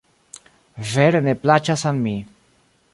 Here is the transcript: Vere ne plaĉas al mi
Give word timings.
Vere 0.93 1.21
ne 1.27 1.37
plaĉas 1.45 1.87
al 1.91 2.05
mi 2.07 2.19